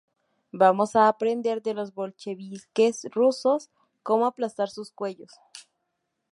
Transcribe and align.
Vamos 0.51 0.95
a 0.95 1.07
aprender 1.07 1.61
de 1.61 1.75
los 1.75 1.93
bolcheviques 1.93 3.03
rusos 3.11 3.69
cómo 4.01 4.25
aplastar 4.25 4.67
sus 4.71 4.89
cuellos. 4.91 5.29